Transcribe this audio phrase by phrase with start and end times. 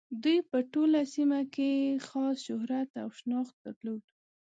[0.23, 4.03] دوی په ټوله سیمه کې یې خاص شهرت او شناخت درلود.